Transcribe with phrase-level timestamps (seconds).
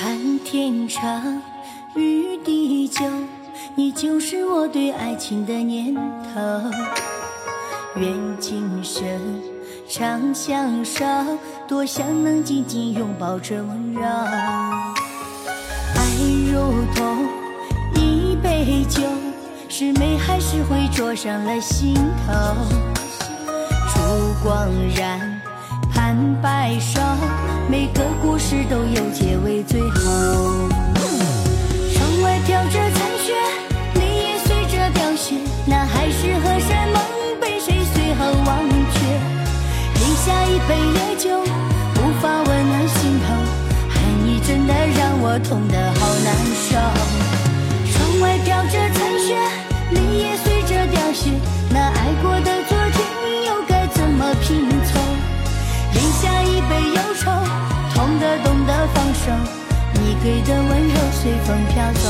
[0.00, 1.42] 盼天长，
[1.96, 3.04] 与地久，
[3.74, 6.40] 你就是我对爱情的念头。
[7.96, 9.04] 愿今生
[9.88, 11.04] 长相守，
[11.66, 14.00] 多想能紧紧拥抱着温柔。
[14.06, 14.44] 爱
[16.48, 17.26] 如同
[17.96, 19.02] 一杯酒，
[19.68, 21.92] 是美还是会灼伤了心
[22.24, 22.54] 头？
[23.88, 23.98] 烛
[24.44, 25.42] 光燃，
[25.92, 27.00] 盼白首。
[27.98, 29.98] 个故事都有结尾，最好。
[31.92, 33.34] 窗外飘着残雪，
[33.96, 35.34] 泪也随着凋谢，
[35.66, 37.02] 那海誓和山盟
[37.40, 39.00] 被谁随后忘却？
[39.98, 43.34] 饮下一杯烈酒，无法温暖心头，
[43.90, 47.37] 爱你真的让我痛得好难受。
[61.48, 62.00] 风飘走。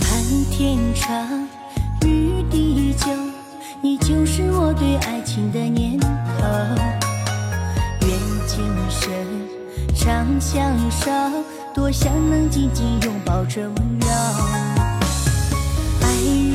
[0.00, 1.46] 盼天长，
[2.04, 3.06] 与地久，
[3.80, 7.03] 你就是我对爱情的念头。
[10.40, 11.10] 相守，
[11.74, 14.06] 多想能紧紧拥抱着温柔。
[16.02, 16.06] 爱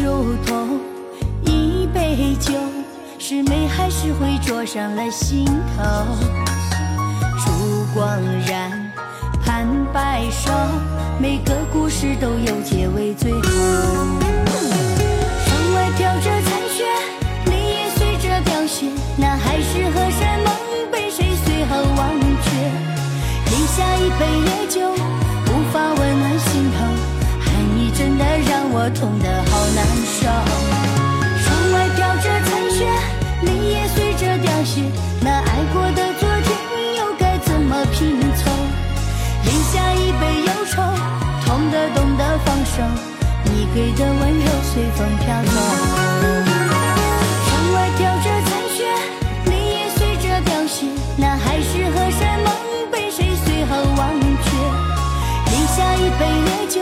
[0.03, 0.79] 如同
[1.43, 2.53] 一杯酒，
[3.17, 6.05] 是美还是会灼伤了心头。
[7.37, 8.07] 烛光
[8.47, 8.71] 燃，
[9.43, 10.51] 盼白首，
[11.19, 14.28] 每个故事都有结尾，最后。
[43.45, 45.51] 你给的温柔随风飘走。
[47.45, 48.77] 窗外飘着残雪
[49.45, 52.47] 泪也随着凋谢那海誓和山盟
[52.91, 54.47] 被谁随后忘却？
[55.51, 56.79] 饮下一杯烈酒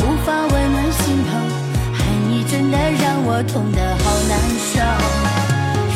[0.00, 1.30] 无法温暖心头
[1.94, 4.72] 爱你真的让我痛的好难受。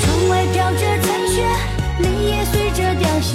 [0.00, 1.34] 窗外飘着残雪
[2.00, 3.30] 泪也随着凋谢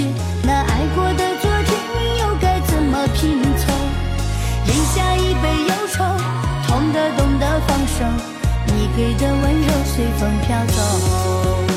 [8.67, 11.70] 你给的温柔随风飘走。